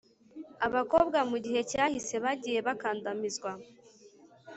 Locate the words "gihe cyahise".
1.43-2.15